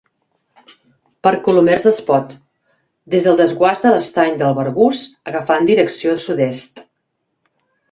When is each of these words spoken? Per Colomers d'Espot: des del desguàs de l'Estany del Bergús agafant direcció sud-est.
Per 1.27 1.33
Colomers 1.47 1.85
d'Espot: 1.87 2.33
des 3.15 3.29
del 3.29 3.37
desguàs 3.43 3.85
de 3.85 3.93
l'Estany 3.97 4.41
del 4.41 4.57
Bergús 4.63 5.05
agafant 5.35 5.71
direcció 5.71 6.19
sud-est. 6.27 6.85